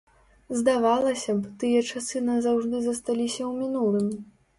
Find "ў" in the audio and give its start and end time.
3.49-3.51